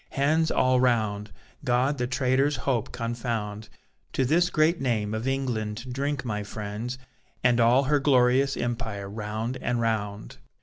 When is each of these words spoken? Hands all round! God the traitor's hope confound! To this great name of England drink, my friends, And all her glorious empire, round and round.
Hands 0.09 0.49
all 0.49 0.79
round! 0.79 1.31
God 1.63 1.99
the 1.99 2.07
traitor's 2.07 2.55
hope 2.55 2.91
confound! 2.91 3.69
To 4.13 4.25
this 4.25 4.49
great 4.49 4.81
name 4.81 5.13
of 5.13 5.27
England 5.27 5.93
drink, 5.93 6.25
my 6.25 6.41
friends, 6.41 6.97
And 7.43 7.59
all 7.59 7.83
her 7.83 7.99
glorious 7.99 8.57
empire, 8.57 9.07
round 9.07 9.57
and 9.57 9.79
round. 9.79 10.37